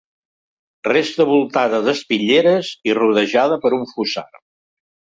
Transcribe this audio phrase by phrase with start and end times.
[0.87, 4.31] Resta voltada d'espitlleres i rodejada per un fossar.